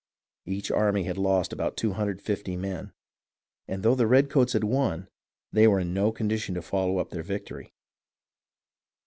Each 0.47 0.71
army 0.71 1.03
had 1.03 1.19
lost 1.19 1.53
about 1.53 1.77
250 1.77 2.57
men, 2.57 2.91
and 3.67 3.83
though 3.83 3.93
the 3.93 4.07
redcoats 4.07 4.53
had 4.53 4.63
won, 4.63 5.07
they 5.51 5.67
were 5.67 5.79
in 5.81 5.93
no 5.93 6.11
condition 6.11 6.55
to 6.55 6.63
follow 6.63 6.97
up 6.97 7.11
their 7.11 7.21
victory. 7.21 7.75